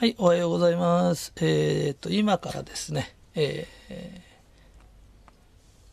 [0.00, 1.30] はい、おはようございます。
[1.42, 4.20] えっ、と、今からですね、えー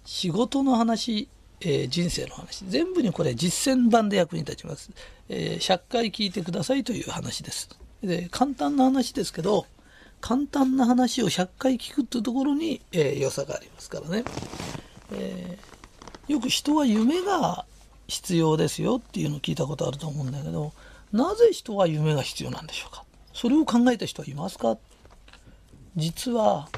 [0.05, 1.27] 仕事の話、
[1.59, 4.91] えー人生の話、全部にこれ実践版で役に立ちます。
[5.27, 7.67] えー100回聞いてくださいという話です。
[8.01, 9.65] で、簡単な話ですけど、
[10.21, 14.23] 簡単な話を100回聞くっていうところに、えー良さがありますからね。
[15.11, 17.65] えーよく人は夢が
[18.07, 20.71] 必要ですよっていうのを聞いたことあると思うんだけど、
[21.11, 23.03] なぜ人は夢が必要なんでしょうか？
[23.37, 24.79] それを考えた人はいますか？
[25.95, 26.69] 実は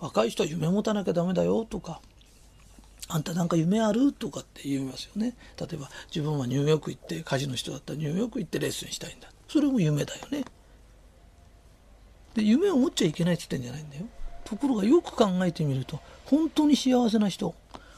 [0.00, 2.00] 若い人は夢持たなきゃダメだよとか
[3.08, 5.36] あんたなんか夢あるとかって言いますよね。
[5.60, 9.28] 例えば自分はニューヨーク行って家事の人だったらニューヨーク行ってレッスンしたいんだ。
[9.48, 10.44] それも夢だよね。
[12.34, 14.06] で夢を持っちゃいけないって言ってんじゃないんだよ。
[14.46, 17.54] ところがよく考えてみると本当に幸せな人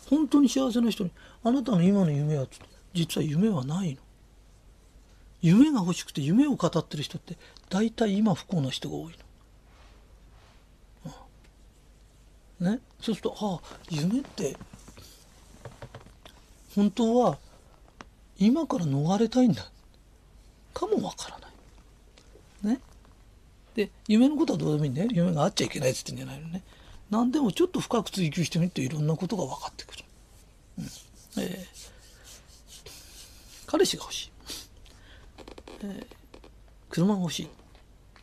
[0.09, 1.13] 本当に幸せな人に
[1.45, 2.49] あなたの今の夢は
[2.93, 4.01] 実は夢はないの。
[5.43, 7.37] 夢が欲しくて夢を語ってる人って
[7.69, 9.15] 大体今不幸な人が多い
[12.61, 12.73] の。
[12.73, 14.55] ね、そうするとああ夢って
[16.75, 17.39] 本当は
[18.39, 19.71] 今から逃れたいんだ
[20.75, 21.49] かもわからな
[22.75, 22.75] い。
[22.75, 22.81] ね？
[23.75, 26.63] で夢のことはどうでもいいんだよ夢があっちゃいけないっつってんじゃないのね。
[27.09, 30.05] 何でもちょっと深く追求してみるといろんなことが分かってくる。
[30.81, 30.85] うん
[31.43, 31.91] えー
[33.67, 34.30] 彼氏が欲しい。
[36.89, 37.49] 車が欲しい。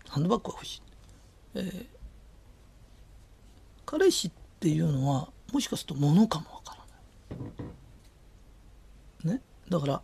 [0.07, 0.81] ハンドバッグが欲しい、
[1.55, 1.85] えー
[3.89, 6.77] 彼氏っていうのはもしかすると物かもわか
[9.23, 9.35] らない。
[9.37, 9.41] ね？
[9.69, 10.01] だから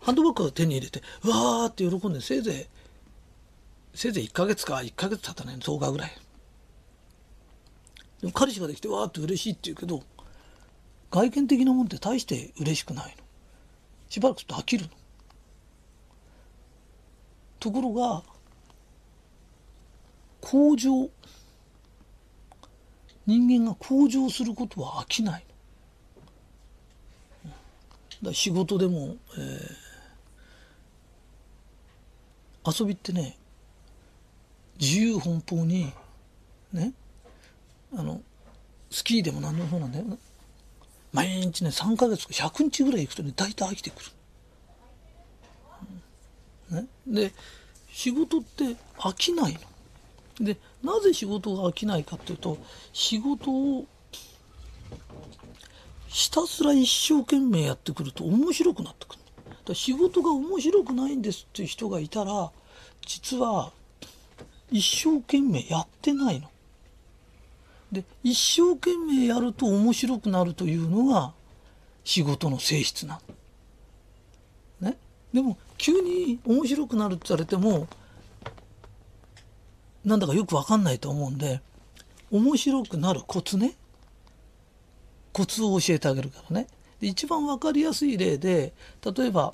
[0.00, 2.68] ハンドバッグを手に入れてうわーって喜んでせいぜ
[3.94, 6.10] いせいぜい1ヶ月か1ヶ月経たないの10日ぐらい。
[8.20, 10.02] でも彼氏ができてわーって嬉しいって言うけど
[11.12, 13.22] 外見的なもんって大して嬉しくないの。
[14.08, 14.90] しばらくすると飽きるの。
[17.64, 18.22] ところが
[20.42, 21.08] 向上
[23.26, 25.44] 人間が向上することは飽きない
[28.22, 28.30] の。
[28.30, 29.84] だ仕事でも、えー
[32.66, 33.36] 遊びってね
[34.80, 35.92] 自由奔放に
[36.72, 36.94] ね
[37.94, 38.22] あの
[38.90, 40.04] スキーでも何でもそうなんだよ
[41.12, 44.06] 毎日ね3ヶ月か100日ぐらい行くとね大体飽きてくる。
[46.70, 47.32] ね、で
[47.94, 49.56] 仕事って飽きない
[50.40, 50.44] の？
[50.44, 52.58] でなぜ仕事が飽きないかっていうと
[52.92, 53.86] 仕事を
[56.08, 59.20] ひたすら一生懸命やってくると面白くなってくる。
[59.64, 62.50] だ仕事が面白くないんですっていう人がいたら
[63.06, 63.70] 実は
[64.72, 66.50] 一生懸命やってないの。
[67.92, 71.32] で一生懸命やると面白くなるというのが
[72.02, 73.20] 仕事の性質な
[74.80, 74.90] の。
[74.90, 74.98] ね、
[75.32, 77.88] でも急に面白くなるって言われても
[80.04, 81.60] なんだかよくわかんないと思うんで
[82.30, 83.74] 面白くなるコツね。
[85.32, 86.68] コツを教えてあげるからね。
[87.00, 88.72] 一番わかりやすい例で
[89.16, 89.52] 例えば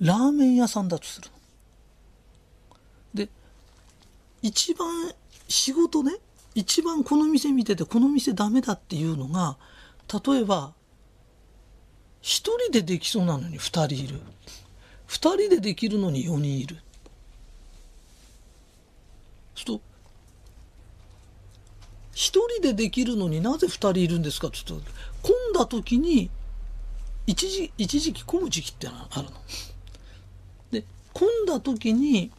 [0.00, 1.30] ラーメン屋さんだとする
[3.14, 3.28] で
[4.42, 5.12] 一番
[5.48, 6.16] 仕事ね
[6.54, 9.56] 一番この店見ててこの店ダメだっていうのが
[10.26, 10.72] 例えば
[12.26, 14.18] 一人でできそうなのに二人いる。
[15.06, 16.78] 二人でできるのに四人いる。
[19.54, 19.80] すると
[22.14, 24.46] 一人でできるのになぜ二人いるんですか？
[24.48, 26.30] って言ったら混んだ時に
[27.26, 29.30] 一時一時期混む時期ってのあるの。
[30.70, 32.30] で混んだ時に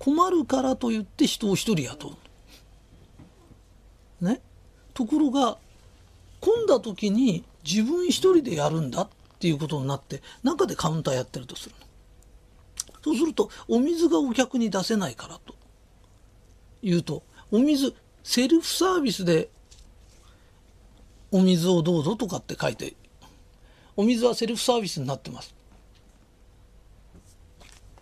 [0.00, 2.16] 困るからと言って人を一人雇
[4.20, 4.40] うね？
[4.92, 5.56] ところが
[6.40, 9.02] 混んだ時に自分一人でやるんだ。
[9.02, 9.08] っ
[9.40, 11.86] っていうことになって中でカウンターやってるとするの。
[13.02, 15.54] そうするとお水がお客に出せないからと。
[16.82, 19.48] 言うとお水セルフサービスで
[21.30, 22.92] お水をどうぞとかって書いて
[23.96, 25.54] お水はセルフサービスになってます。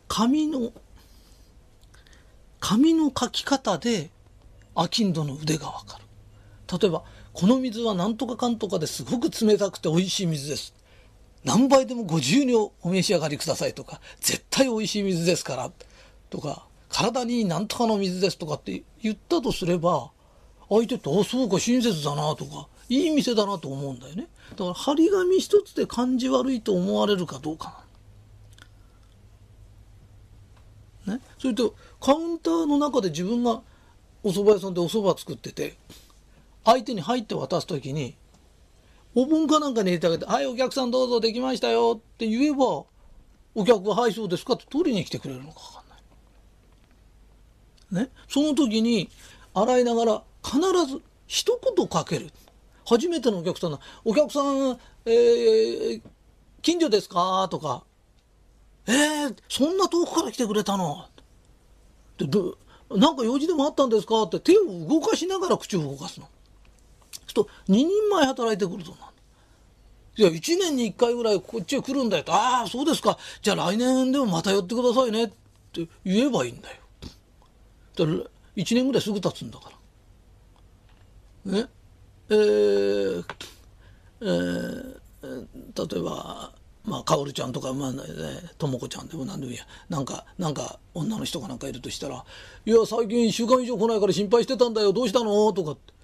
[0.09, 0.72] 紙の
[2.58, 4.11] 紙の書き方で
[4.75, 6.05] 商人の腕がわかる。
[6.81, 10.75] 例えばこの水は何とかかんとかですごく冷たくて美味しい水です。
[11.44, 15.70] 何倍でもご自由にお召し上がりくださいとか絶対美味しい水ですから
[16.31, 20.11] とか体に何とかの水ですとかって言ったとすれば
[20.69, 24.29] 相手って「あそうか親切だな」とか「いい店だな」と思うんだよね。
[24.50, 27.84] だから張り紙一つで感じ悪いと思われるかどうか
[31.06, 31.14] な。
[31.14, 31.20] ね？
[31.38, 33.62] それとカウンターの中で自分が
[34.23, 35.79] お蕎麦屋さんでお蕎麦作ってて
[36.64, 38.17] 相手に入って渡す時に
[39.14, 42.84] お盆かなんかに入れてあげて「はいお客さんどうぞできましたよ」って言えば
[43.55, 45.88] お客が「はいそうですか」って取りに来てくれるのか分かん
[47.96, 48.05] ない。
[48.05, 49.08] ね、その時に
[49.55, 52.31] 洗いながら必ず一言かける。
[52.87, 56.02] 初めてのお客さんな、お客さん、えー、
[56.62, 57.46] 近所ですか？
[57.50, 57.84] とか、
[58.87, 61.05] えー、そんな遠くから来てくれたの？
[62.16, 62.26] で
[62.90, 64.22] なんか用事でもあったんですか？
[64.22, 66.28] って手を動かしながら口を動かすの。
[67.29, 69.09] すると2人前働いてくるとな。
[70.17, 72.33] いや、1年に1回ぐらいこっちへ来るんだよと。
[72.35, 73.17] ああ、そうですか。
[73.41, 75.29] じゃあ来年でもまた寄ってくださいねっ
[75.73, 76.77] て言えばいいんだよ。
[77.95, 78.05] だ
[78.57, 79.71] 1年ぐらいすぐ経つんだか
[81.47, 81.53] ら。
[81.53, 81.69] ね。
[82.31, 83.25] えー、
[84.21, 86.53] えー、例えば、
[86.85, 88.03] まあ、かおるちゃんとか、まあ、ね、
[88.59, 89.65] ともこちゃんでも何でもいいや。
[89.89, 92.25] なんか、なんか、女の人がなんかいるとしたら、
[92.67, 94.93] いや、最近1週間以上来ないから心配してたんだよ。
[94.93, 95.53] どうしたの？
[95.53, 95.98] とかって。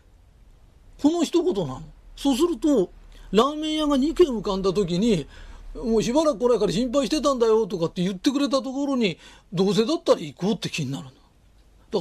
[1.00, 1.82] この一言なの。
[2.16, 2.90] そうすると、
[3.32, 5.26] ラーメン屋が2軒浮かんだ時に、
[5.74, 9.18] もうしばらく来ないから心配してたんだよとかって言ってくれたところに、
[9.52, 11.10] どうせだったら行こうって気になるの。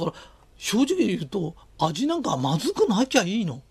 [0.00, 0.22] から、
[0.56, 3.62] 正直言うと、味なんかまずくなきゃいいの。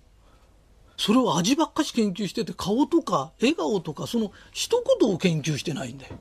[0.98, 6.18] それを味ばっかし研究してて顔とか笑顔とかその一言を研究してないんだよ。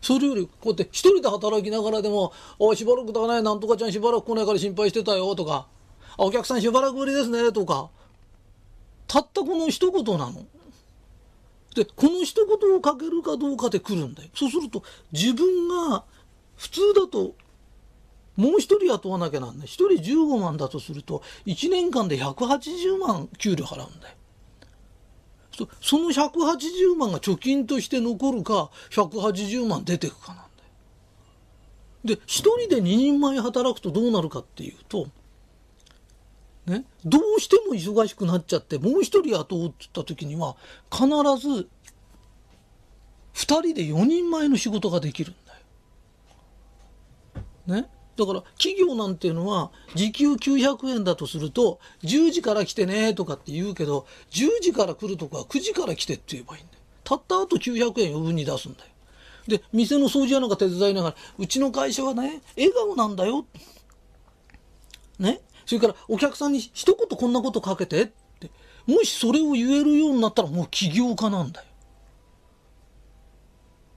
[0.00, 5.68] それよりこうやって一人で働きながらでも「おしばらくだねなんとかちゃんしばらく来ないから心配してたよ」とか
[6.18, 7.90] 「お客さんしばらくぶりですね」とか
[9.06, 10.46] たったこの一言なの。
[11.74, 14.30] でこの一言をかけるかどうかで来るんだよ。
[14.34, 16.04] そうすると自分が
[16.56, 17.34] 普通だと
[18.36, 19.66] もう一人雇わなきゃなんない。
[19.66, 24.16] 一人15万だとすると、1年間で180万給料払うんだよ。
[25.82, 32.16] その180万が貯金として残るか、180万出てくかなんだよ。
[32.16, 35.08] で、一人で2人前働くとどうなるかっていうと、
[36.66, 40.56] ね、どうしても忙しくなっちゃって、もう一人雇おうって言った時には、
[40.90, 41.06] 必
[41.44, 41.68] ず、
[43.34, 45.54] 2人で4人前の仕事ができるんだ
[47.74, 47.80] よ。
[47.82, 47.88] ね。
[48.16, 56.78] だから企業なんていうのは時給900円だとすると10時から来てねとかって言うけど10時から来るとか9時から来てって言えばいいんだよ。
[57.04, 58.90] たった後900円余分に出すんだよ。
[59.48, 63.46] で店の掃除屋なんか手伝いながらうちの会社はね笑顔なんだよ。
[65.18, 65.40] ね。
[65.66, 68.06] それからお客さんに一言こんなことかけてっ
[68.40, 68.50] て
[68.86, 71.66] もしそれを言えるようになったらもう起業家なんだよ。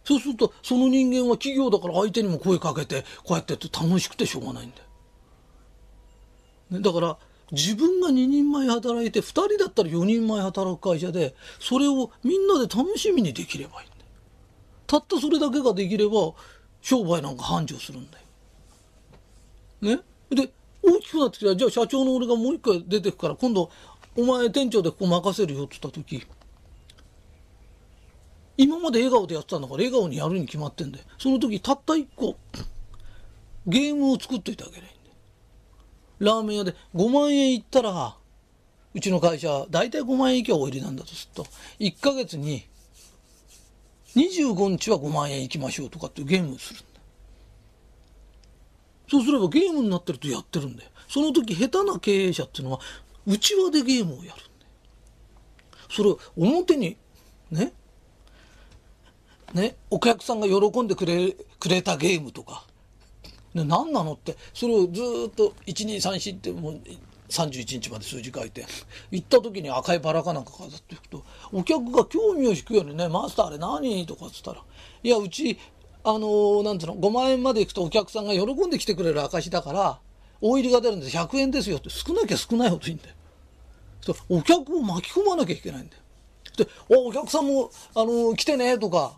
[0.03, 4.83] そうするとその人間は企業だから相手にも声かけてこうやってやって楽しくてしょうがないんだよ。
[6.69, 7.17] ね、だから
[7.51, 14.05] 自分が2人前働いて2人だったら4人前働く会社でそれをみんなで楽しみにできればいいんだよ。
[14.85, 16.33] たったそれだけができれば
[16.81, 18.19] 商売なんか繁盛するんだ
[19.89, 19.97] よ。
[19.97, 20.03] ね？
[20.29, 20.51] で
[20.85, 23.69] 大きくなってきたらじゃあ社長の俺がもう一回出てくから今度
[24.15, 26.25] お前店長でここ任せるよって言った時
[28.57, 31.05] 今まで笑顔でやってたんだから笑顔にやるに決まってんだよ。
[31.17, 32.37] その時たった一個、
[33.67, 34.95] ゲームを作っといてあげないんだよ。
[36.19, 38.15] ラーメン屋で5万円いったら、
[38.93, 41.47] うちの会社、だいたい5万円以下お入りなんだとすると、
[41.79, 42.65] 1ヶ月に
[44.15, 46.79] 25日は5万円行きましょうとかっていうゲームをする。
[49.09, 50.89] そうすればゲームになってるとやってるんだよ。
[51.07, 52.79] その時下手な経営者っていうのは、
[53.27, 54.41] 内輪でゲームをやるんだよ。
[55.89, 56.97] それを表に
[57.51, 57.73] ね、
[59.53, 62.65] ね、お客さんが喜んでくれくれたゲームとか、
[63.53, 66.81] ね、何なのってそれをずっと1234ってもう
[67.29, 68.65] 31日まで数字書いて
[69.11, 74.61] 行った時に赤いバラかなんか飾っていくとお客が興味を引くようにね「マスターあれ何?」とかっつったら
[75.01, 75.57] 「いやうち
[76.07, 79.99] あのー、なんていうの5万円まで行くとお客さんが喜んで来てくれる証だから
[80.39, 83.15] 大入りが出るんです100円ですよ」って少なきゃ少ないほどいいんだよ。
[84.29, 86.01] お客を巻き込まなきゃいけないんだよ。
[86.57, 89.17] でお客さんも、あのー、来てねとか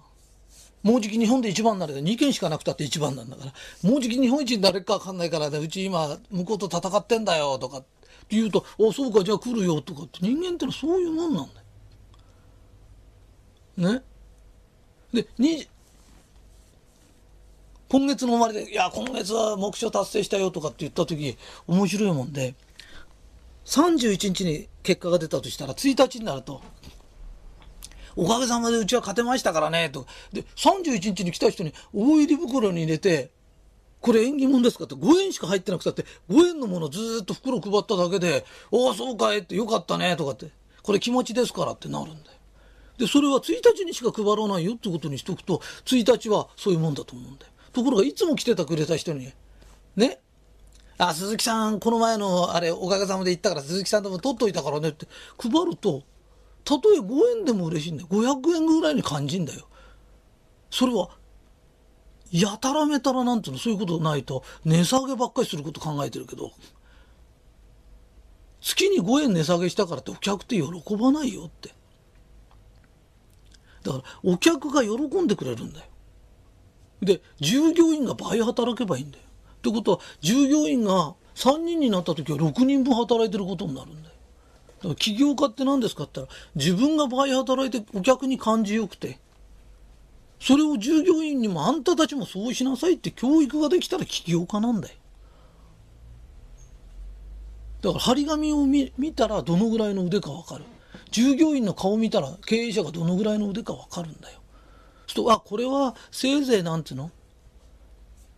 [0.82, 7.88] もうじき日本で一番になる2件しかなくたって一番なんだからもうじき日本一になれるか分かんないからねうち今向こうと戦ってんだよとかって
[8.30, 11.50] 言うと「おそうかじゃあ来るよ」とかって人間ってのはそういうもんなん
[13.76, 13.94] だよ。
[13.94, 14.04] ね？
[15.14, 15.28] で
[17.90, 22.56] 今月の終わりで「いや今月は目標達成したよ」とかって言った時面白いもんで
[23.66, 26.62] 31日に結果が出たとしたら1日になると
[28.18, 30.08] おかげさまでうちは勝てましたからね、と。
[30.34, 33.30] で、31日に来た人に大入り袋に入れて、
[34.02, 40.50] これ縁起物ですかって5円しか入ってなくたって5円のものずっと袋配っただけで、おお、そうかいってよかったね、とかって。
[40.82, 42.38] これ気持ちですからってなるんだよ。
[42.98, 47.52] で、それは1日にしか配らないよってことにしとくと、1日はそういうもんだと思うんだよ。
[47.78, 49.32] ところがいつも来てたくれた人に、
[49.96, 50.20] ね、
[50.98, 55.08] あ、鈴木さん、この前のあれ、おかげさまで行ったから鈴木さんとも取っといたからねって
[55.38, 56.02] 配ると、
[56.64, 58.10] たとえ5円でも嬉しいんだよ。
[58.10, 59.68] 500円ぐらいに感じんだよ。
[60.72, 61.12] それは、
[62.32, 66.52] やたらめたらなんていうの、そういうことないと、値下げばっかりすること考えてるけど、
[68.60, 71.76] 月に5円値下げしたからってお客って喜ばないよって。
[73.84, 75.86] だから、お客が喜んでくれるんだよ。
[77.02, 79.24] で、従業員が倍働けばいいんだよ。
[79.58, 84.16] ってことは、従業員が3人になった時は6人分働いてることになるんだよ。
[84.78, 89.20] だから起業家って何ですかって言ったら、自分が倍働いてお客に感じよくて、
[90.40, 94.96] それを従業員にもあんたたちもそうしなさいって教育ができたら起業家なんだよ。
[97.82, 100.64] だから張り紙を見たらどのぐらいの腕かわかる。
[101.12, 104.40] 従業員の顔見たら経営者がどのぐらいの腕かわかるんだよ。
[105.18, 107.12] と、あ、これはせいぜいなんていうの？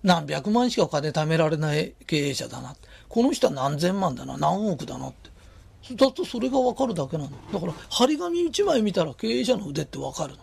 [0.01, 2.73] 何百万しかお金貯められない経営者だな。
[3.09, 5.95] この人は何千万だな、何億だなって。
[5.95, 7.31] だとそれがわかるだけなの。
[7.51, 10.39] だから、張り紙一枚見たら経営者の腕ってわかるの。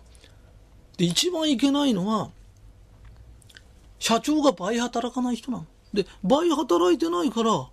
[0.99, 2.31] で、一番いけないのは、
[3.99, 5.67] 社長が倍働かない人なの。
[5.95, 7.69] で、倍働いてないから、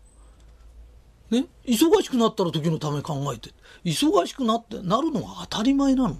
[1.31, 3.49] ね、忙しくなったら時のため考えて、
[3.83, 6.17] 忙しくなってなるのが当たり前なの。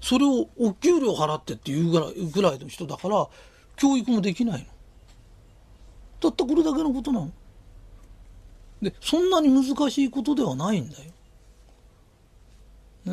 [0.00, 3.28] それをお給料払ってっていうぐらいぐらいの人だから、
[3.76, 4.66] 教育もできないの。
[6.20, 7.32] たったこれだけのことなの。
[8.82, 11.12] で、そんなに難しいことではないんだよ。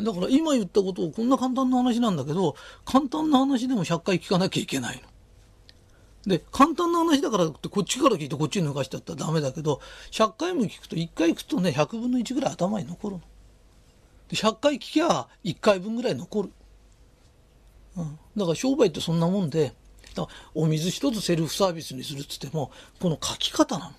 [0.01, 5.03] だから今言ったことをこんな簡単な話なんだけど、簡単な話でも100回聞かなきゃいけないの。
[6.25, 13.21] で、簡単な話だからってこっちから聞いてこっちに抜かしちゃったらダメだけど、100回も聞くと1回聞くとね、100分の1ぐらい頭に残るの。
[14.29, 16.51] で、100回聞きゃ1回分ぐらい残る。
[17.97, 18.19] うん。
[18.37, 19.73] だから商売ってそんなもんで、
[20.15, 23.91] だお水一つセルフサービスにするっつっても、この書き方な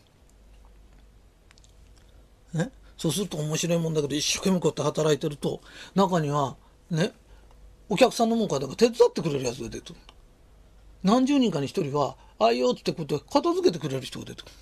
[2.55, 2.61] の。
[2.61, 2.71] ね？
[2.97, 5.61] そうすると面白いもんだけど、一生懸命こうやって働いてると、
[5.95, 6.57] 中には、
[6.91, 7.13] ね、
[7.89, 10.01] お客さんのもんかだから手伝ってくれるやつが出てくる。
[11.03, 14.53] 何十人かに一人は、あいよってことで片付けてくれる人が出てくる。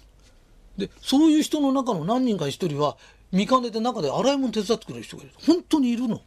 [0.89, 2.97] で、そういう人の中の何人かに一人は、
[3.31, 5.33] 見かねて中で洗い物手伝ってくれる人がいる。
[5.47, 6.23] 本当にいるの。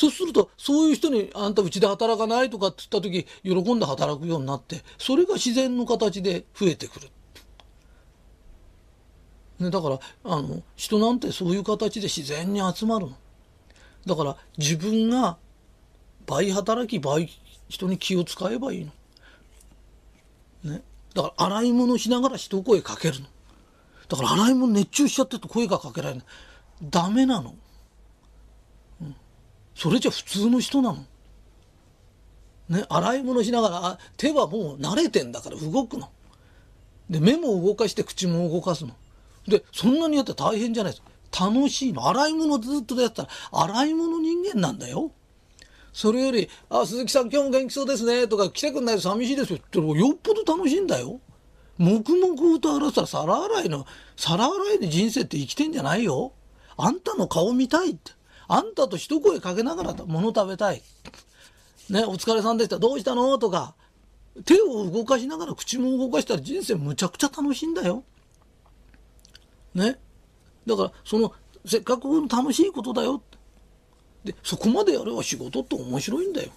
[0.00, 7.08] そうすると、そういう人に、あんたうちで働かないとかって言った時、喜んで働くようになって、それが自然の形で増えてくる。
[9.58, 13.12] ね、だからあの人なんてそういう形で自然に集まるの。
[14.06, 15.36] だから自分が
[16.26, 17.28] 倍働き倍
[17.68, 18.88] 人に気を使えばいい
[20.64, 20.72] の。
[20.72, 20.82] ね。
[21.14, 23.26] だから洗い物しながら一声かけるの。
[24.08, 26.24] だから洗い物熱中しちゃってると声がかけられない。
[26.84, 27.54] ダメなの。
[29.80, 31.06] それじゃ普通の人なの。
[32.68, 32.84] ね。
[32.90, 36.10] 洗い物しながら、手はもう慣れてんだから動くの。
[37.08, 38.94] で、目も動かして口も動かすの。
[39.48, 41.02] で、そんなにやったら大変じゃないです。
[41.40, 42.06] 楽しいの。
[42.08, 45.12] 洗い物ずっとやったら、洗い物人間なんだよ。
[45.94, 51.20] それより、あ、鈴木さん今日も元気そうですね、とか、来てくんないと寂しいですよってよっぽど楽しいんだよ。
[51.78, 56.34] 黙々と洗ったら皿洗いの、皿洗いで人生って生きてんじゃないよ。
[56.76, 58.19] あんたの顔見たいって。
[58.52, 60.82] あんたと一声かけながら物食べたい。
[61.88, 62.80] ね、お疲れさんでした。
[62.80, 63.38] どうしたの？
[63.38, 63.76] とか、
[64.44, 68.02] 手を動かしながら口も動かしたら人生むちゃくちゃ楽しいんだよ。
[69.72, 70.00] ね。
[70.66, 71.32] だから、その、
[71.64, 73.22] せっかくの楽しいことだよ。
[74.24, 76.50] で、そこまでやれば仕事って面白いんだよ。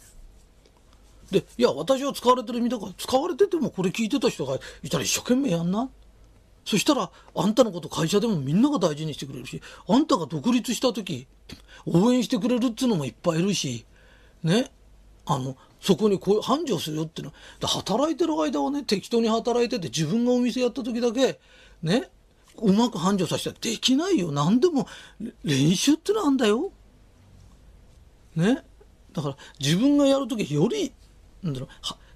[1.30, 5.90] で、いや、私は使われてる身だから、使われててもこれ聞いてた人がいたら一生懸命やんな。
[6.66, 11.28] そしたら、あんたのこと会社でもみんなが大事にしてくれるし、あんたが独立した時、
[11.86, 13.86] 応援してくれるっていうのもいっぱいいるし、
[14.44, 14.72] ね。
[15.26, 21.40] あの、そこにこう繁盛するよっていうのは、働いてる間はね、適当に働いてて自分がお店やった時だけ、
[21.82, 22.10] ね、
[22.58, 24.32] うまく繁盛させたらできないよ。
[24.32, 24.88] 何でも
[25.44, 26.72] 練習ってのあんだよ。
[28.36, 28.64] ね。
[29.14, 30.94] だから自分がやるときより、
[31.42, 31.70] なんだろう、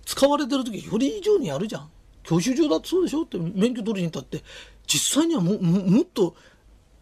[0.05, 1.89] 使われてるときより以上にやるじゃん。
[2.27, 3.23] 教習所だってそうでしょ？
[3.23, 4.43] って免許取りに行ったって、
[4.85, 6.35] 実際にはももっと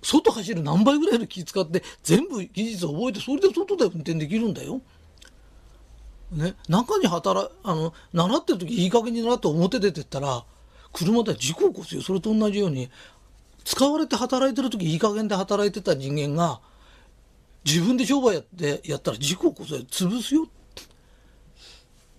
[0.03, 4.82] 外走る何倍ぐらいの気使って全部技術を覚えてそれで外で運転できるんだよ。
[6.32, 10.44] ね、中に働あの習ってる時いい加減になって表出てったら
[10.91, 12.89] 車で事故起こすよそれと同じように
[13.63, 16.60] 使われて働いてる時いい加減で働いてた人間が
[17.63, 20.48] 自分で商売やってやったら事故起こそ潰すよ。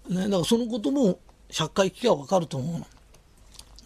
[0.08, 1.18] ね、だからそのことも
[1.50, 2.86] 100回聞けば分かると思うの。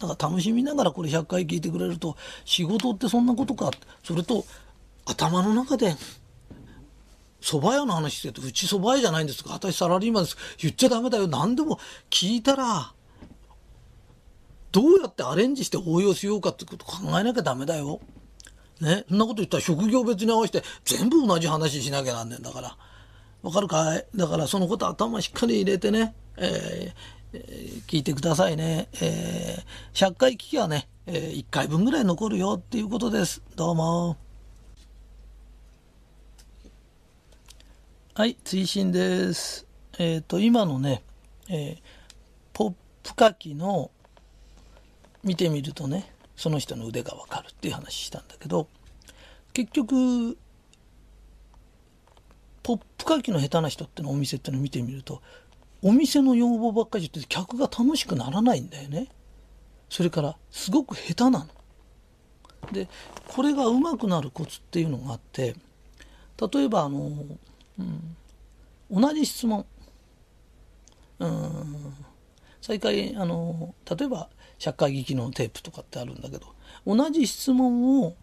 [0.01, 3.71] だから楽しみながらこれ100回聞いてくれると仕事ってそんなことか
[4.03, 4.45] それと
[5.05, 5.95] 頭の中で
[7.41, 11.79] 蕎麦屋の話してるとうち蕎麦屋じゃないんですか私サラリーマンです言っちゃダメだよ何でも
[12.09, 12.93] 聞いたら
[14.71, 17.99] どうやってアレンジして応用しようかってこと考えなきゃダメだよ。
[18.79, 19.03] ね。
[19.09, 22.77] そんなこと言ったら職業別に合わせて全部同じ話しなきゃなんねんだから。
[23.43, 24.05] わかるかい？
[24.15, 28.89] だからそのこと頭しっかり入れてね、えーえー、聞いてくださいね。
[29.01, 33.41] えー、100回聞きはね、えー、1回分ぐらい残るよっていうことです。
[33.55, 34.17] どうも。
[38.15, 39.65] はい、追伸です。
[39.97, 41.03] えっ、ー、と、今のね、
[41.49, 41.77] えー、
[42.51, 42.73] ポッ
[43.03, 43.91] プ書きの
[45.23, 48.67] 見てみるとね、その人の腕がわかるっていう話したんだけど、
[49.53, 50.37] 結局、
[52.63, 55.21] ポップ書きの下手な人ってのお店ってのを見てみると、
[55.83, 59.07] お店の要望ばっかり言って客が楽しくならないんだよね。
[59.89, 61.47] それからすごく下手なの。
[62.71, 62.87] で
[63.27, 65.55] これがうまくなるコツっていうのがあって
[66.53, 66.99] 例えばあの、
[67.79, 68.15] うん、
[68.91, 69.65] 同じ質問
[71.19, 71.93] うん
[72.61, 76.47] 再開あの例えば社会劇のテープとかってあるんだけど
[76.85, 78.15] 同じ質問を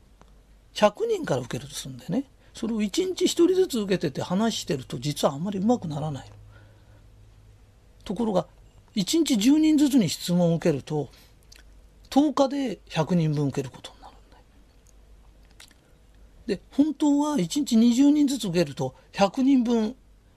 [0.75, 2.25] 100人から受けるとするんだよね
[2.55, 6.31] それを1日1人ずつ受けてて話してると実はあんまりうまくならない
[8.09, 8.47] ところが
[8.97, 11.11] 1日10人ずつに質問を受けると
[12.09, 14.39] 10日で100人分受けることになるんだ。
[16.47, 19.95] で本当は1日20人ずつ受けると100人分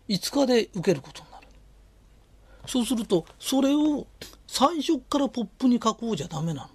[0.10, 1.48] 5日で受けることになる。
[2.68, 4.06] そうするとそれを
[4.48, 6.70] 最初からポップに書こうじゃダメなの。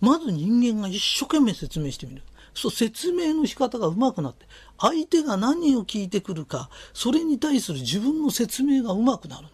[0.00, 2.22] まず人間が一生懸命説明してみる。
[2.54, 4.46] そう説明の仕方がうまくなって
[4.78, 9.50] 相手が何を聞いてくるかそれに対する自分の説明がうまくなるの。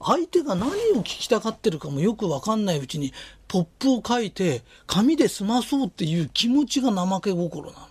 [0.00, 3.12] 相手が何を聞きたがってるかもよく分かんないうちに
[3.48, 7.86] ポップを書いて紙で済まそうっていう気持ちが怠け心なの。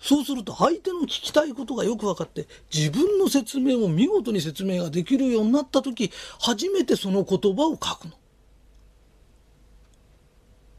[0.00, 8.14] そうすると相手の聞きたいことがよく分かって自分の説明を見事に説明ができるようになった時初めてその言葉を書くの。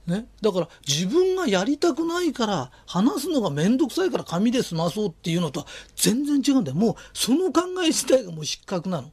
[0.08, 6.76] ね、だから自分がやりたくないから話すのが面倒くさいから紙で済まそうっていうのとは全然違うんだよ。
[6.76, 9.12] もうその考え自体がもう失格なの。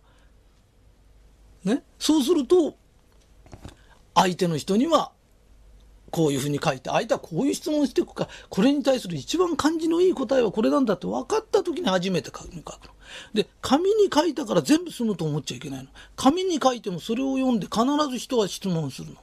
[1.64, 2.76] ね、そうすると
[4.14, 5.12] 相手の人には
[6.11, 12.92] こういうふうに書いて相手はこういう質問していくかこれに対する一番感じのいい答えはこれなんだって分かった時に初めて紙に書くの。
[13.35, 15.88] で紙に書いたから全部済むと思っちゃいけないの。
[16.16, 19.14] 紙に書いてもそれを読んで必ず人は質問する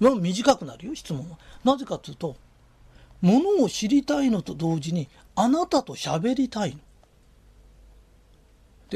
[0.00, 0.16] の。
[0.16, 1.38] 短くなるよ質問は。
[1.64, 2.36] なぜかというと
[3.22, 6.78] ものを知りたいのと同時にあなたと喋りたいの。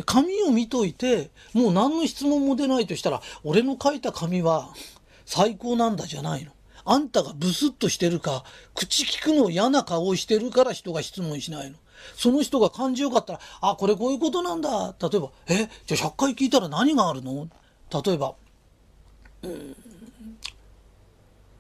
[0.01, 4.73] で紙を見といてもう何の質問も出ないとしたら俺の書いた紙は
[5.27, 6.53] 最高なんだじゃないの。
[6.87, 8.43] あんたがブスッとしてるか
[8.75, 11.77] 口聞くの嫌な顔をしてるから人が質問しないの。
[12.17, 17.47] その人が感じよかったらあこれこういうことなんだ例えばえじゃあ100回聞いたら何があるの？
[18.03, 18.35] 例えば
[19.43, 19.77] うん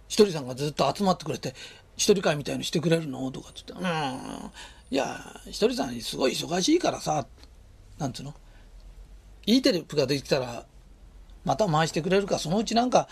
[0.08, 1.54] ひとりさんがずっと集まってくれて
[1.96, 3.30] 一人会みたいにしてくれるの？
[3.30, 4.50] とかって言って「うん
[4.90, 7.26] いやひとりさんすごい忙しいからさ」
[8.00, 8.34] なんつうの？
[9.46, 10.64] いいテレビができたら
[11.44, 13.08] また回してくれるかそのうちなんか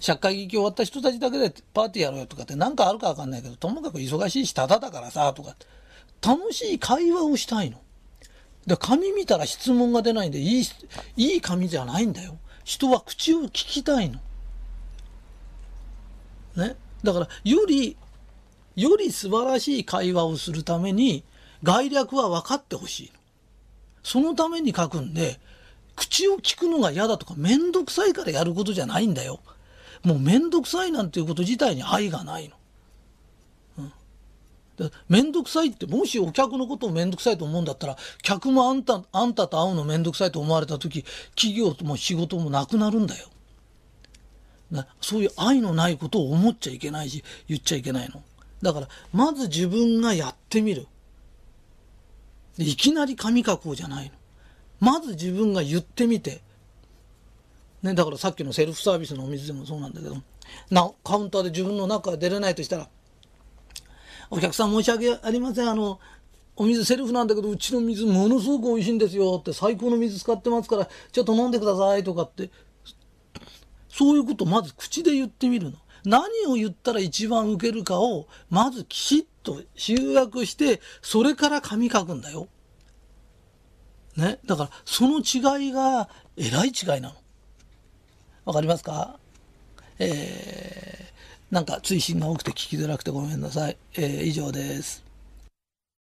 [0.00, 5.54] 社会劇終わった人たちだけでパーティーやろうよとかって何かあるか分かんないけどともかく忙しいしただだからさとか
[6.20, 7.78] 楽しい会話をしたいの。
[8.66, 10.64] で紙見たら質問が出ないんでいい
[11.16, 12.36] いい紙じゃないんだよ。
[12.64, 14.18] 人は口を聞きたいの。
[16.56, 16.76] ね？
[17.02, 17.96] だからより
[18.76, 21.24] より素晴らしい会話をするために
[21.62, 23.19] 概略は分かってほしいの。
[24.02, 25.38] そのために書くんで、
[25.96, 29.40] 口を聞くのが嫌だとか、めんどくさいからやることじゃないんだよ。
[30.02, 32.56] もうめんどくさいなんていうこと自体に愛がないの。
[33.78, 33.82] う
[34.84, 34.90] ん。
[35.08, 43.28] めんどくさいって、もしお客のことをめんどくさいと思うんだったら、客もあんた、あんたと会うのめんどくさいと思われた時、企業とも仕事もなくなるんだよ。
[44.70, 48.22] なそういう愛のないことを思っちゃいけないし、言っちゃいけないの。
[48.62, 50.86] だから、まず自分がやってみる。
[52.64, 54.12] いきなり紙書こうじゃないの。
[54.80, 56.42] まず自分が言ってみて。
[57.82, 60.16] ね、だからさっきのセルフサービスのお水でもそうなんだけど、
[60.70, 62.88] な、カウンターで自分の中出れないとしたら、
[64.30, 65.68] お客さん申し訳ありません。
[65.68, 65.98] あの、
[66.56, 72.50] お水セルフなんだけど、うちの水ものすごく美味しいんですよって、最高の水使ってますから、ちょっと飲んでくださいとかって、
[73.88, 75.78] そういうことをまず口で言ってみるの。
[76.04, 82.48] 何を言ったら一番受けるかを、まずきちっと修学して、それから紙書くんだよ。
[84.16, 84.38] ね？
[84.44, 87.14] だから、その違いが、えらい違いなの。
[88.44, 89.18] わかりますか？
[89.98, 93.76] えー、なんか追伸が多くて聞きづらくてごめんなさい。
[93.94, 95.04] えー、以上です。